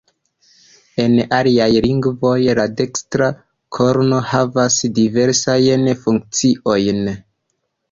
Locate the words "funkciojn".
6.07-7.07